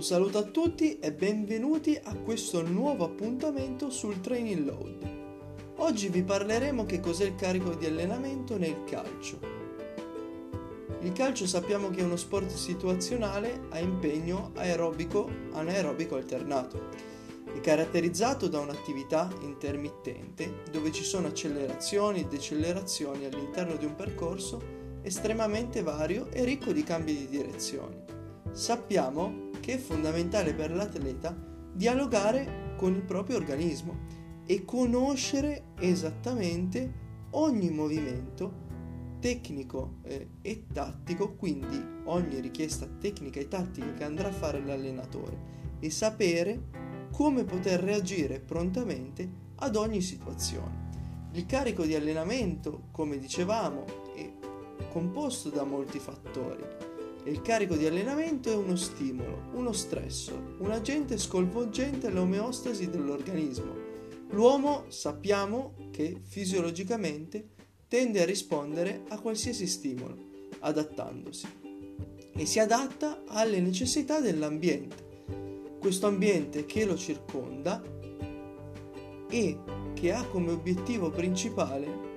[0.00, 5.74] Un saluto a tutti e benvenuti a questo nuovo appuntamento sul Training Load.
[5.76, 9.38] Oggi vi parleremo che cos'è il carico di allenamento nel calcio.
[11.00, 16.88] Il calcio sappiamo che è uno sport situazionale a impegno aerobico-anaerobico alternato.
[17.54, 24.62] È caratterizzato da un'attività intermittente dove ci sono accelerazioni e decelerazioni all'interno di un percorso
[25.02, 28.04] estremamente vario e ricco di cambi di direzione.
[28.52, 31.32] Sappiamo che è fondamentale per l'atleta
[31.72, 33.98] dialogare con il proprio organismo
[34.44, 36.92] e conoscere esattamente
[37.30, 38.66] ogni movimento
[39.20, 45.38] tecnico eh, e tattico, quindi ogni richiesta tecnica e tattica che andrà a fare l'allenatore
[45.78, 50.88] e sapere come poter reagire prontamente ad ogni situazione.
[51.34, 53.84] Il carico di allenamento, come dicevamo,
[54.16, 54.28] è
[54.88, 56.89] composto da molti fattori
[57.24, 63.88] il carico di allenamento è uno stimolo, uno stress, un agente sconvolgente all'omeostasi dell'organismo.
[64.30, 67.48] L'uomo sappiamo che fisiologicamente
[67.88, 70.16] tende a rispondere a qualsiasi stimolo,
[70.60, 71.46] adattandosi,
[72.32, 75.08] e si adatta alle necessità dell'ambiente.
[75.78, 77.82] Questo ambiente che lo circonda
[79.28, 79.58] e
[79.94, 82.08] che ha come obiettivo principale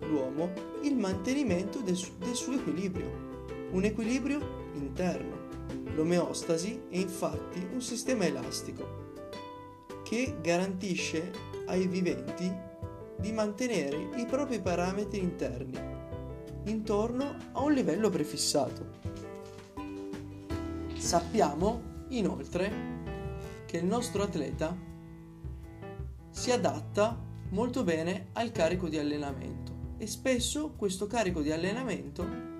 [0.00, 3.30] l'uomo il mantenimento del, su- del suo equilibrio
[3.72, 5.50] un equilibrio interno.
[5.94, 9.00] L'omeostasi è infatti un sistema elastico
[10.02, 11.30] che garantisce
[11.66, 12.50] ai viventi
[13.18, 15.78] di mantenere i propri parametri interni
[16.64, 19.00] intorno a un livello prefissato.
[20.96, 22.90] Sappiamo inoltre
[23.66, 24.76] che il nostro atleta
[26.30, 27.18] si adatta
[27.50, 32.51] molto bene al carico di allenamento e spesso questo carico di allenamento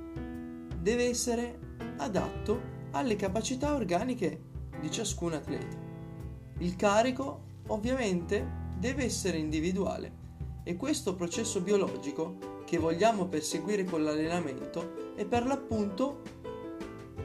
[0.83, 1.59] deve essere
[1.99, 5.79] adatto alle capacità organiche di ciascun atleta.
[6.59, 10.21] Il carico ovviamente deve essere individuale
[10.65, 16.23] e questo processo biologico che vogliamo perseguire con l'allenamento è per l'appunto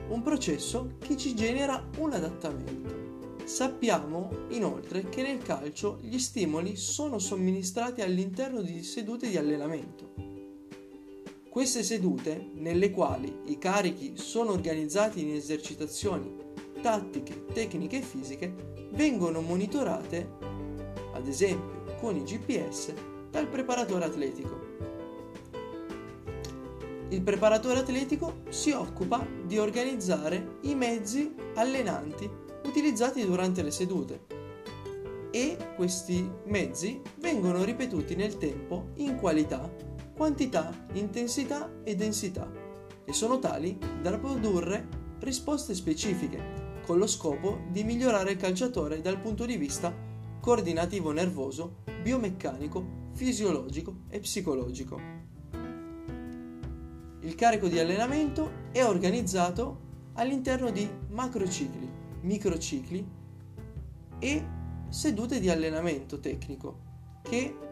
[0.09, 3.05] un processo che ci genera un adattamento.
[3.43, 10.26] Sappiamo inoltre che nel calcio gli stimoli sono somministrati all'interno di sedute di allenamento
[11.57, 16.31] queste sedute, nelle quali i carichi sono organizzati in esercitazioni
[16.83, 18.53] tattiche, tecniche e fisiche,
[18.91, 20.33] vengono monitorate,
[21.13, 22.93] ad esempio con i GPS,
[23.31, 24.59] dal preparatore atletico.
[27.09, 32.29] Il preparatore atletico si occupa di organizzare i mezzi allenanti
[32.65, 34.25] utilizzati durante le sedute
[35.31, 39.86] e questi mezzi vengono ripetuti nel tempo in qualità
[40.17, 42.51] quantità, intensità e densità
[43.05, 44.87] e sono tali da produrre
[45.19, 49.93] risposte specifiche con lo scopo di migliorare il calciatore dal punto di vista
[50.41, 54.99] coordinativo nervoso, biomeccanico, fisiologico e psicologico.
[57.19, 59.81] Il carico di allenamento è organizzato
[60.13, 61.89] all'interno di macrocicli,
[62.21, 63.07] microcicli
[64.17, 64.47] e
[64.89, 66.85] sedute di allenamento tecnico
[67.21, 67.66] che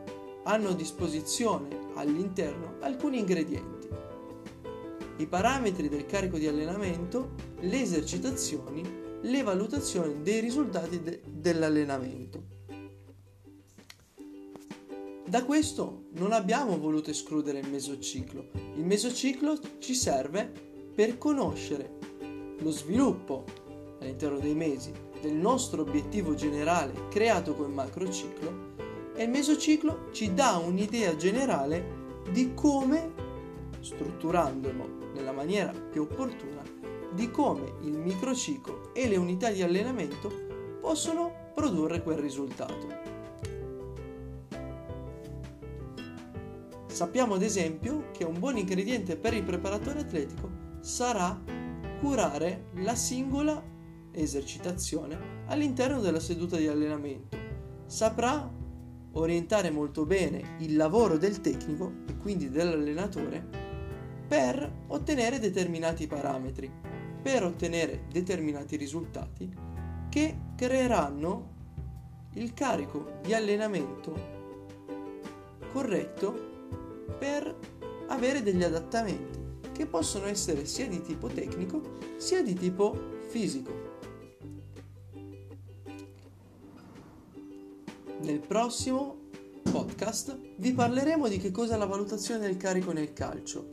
[0.48, 3.88] hanno a disposizione all'interno alcuni ingredienti.
[5.18, 12.54] I parametri del carico di allenamento, le esercitazioni, le valutazioni dei risultati de- dell'allenamento.
[15.26, 18.50] Da questo non abbiamo voluto escludere il mesociclo.
[18.76, 20.52] Il mesociclo ci serve
[20.94, 21.98] per conoscere
[22.60, 23.46] lo sviluppo
[24.00, 24.92] all'interno dei mesi
[25.22, 28.65] del nostro obiettivo generale creato col macrociclo
[29.16, 33.14] e il mesociclo ci dà un'idea generale di come,
[33.80, 36.62] strutturandolo nella maniera più opportuna,
[37.14, 40.32] di come il microciclo e le unità di allenamento
[40.82, 43.04] possono produrre quel risultato.
[46.88, 51.42] Sappiamo ad esempio che un buon ingrediente per il preparatore atletico sarà
[52.00, 53.62] curare la singola
[54.12, 57.38] esercitazione all'interno della seduta di allenamento.
[57.86, 58.50] Saprà
[59.16, 63.64] orientare molto bene il lavoro del tecnico e quindi dell'allenatore
[64.28, 66.72] per ottenere determinati parametri,
[67.22, 69.54] per ottenere determinati risultati
[70.10, 71.54] che creeranno
[72.34, 74.34] il carico di allenamento
[75.72, 76.54] corretto
[77.18, 77.56] per
[78.08, 81.82] avere degli adattamenti che possono essere sia di tipo tecnico
[82.18, 82.98] sia di tipo
[83.28, 83.85] fisico.
[88.22, 89.24] Nel prossimo
[89.62, 93.68] podcast vi parleremo di che cosa è la valutazione del carico nel calcio,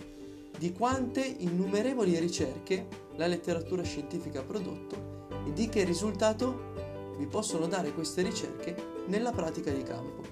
[0.59, 2.87] di quante innumerevoli ricerche
[3.17, 6.71] la letteratura scientifica ha prodotto e di che risultato
[7.17, 8.75] vi possono dare queste ricerche
[9.06, 10.23] nella pratica di campo.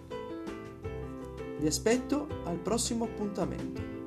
[1.59, 4.00] Vi aspetto al prossimo appuntamento.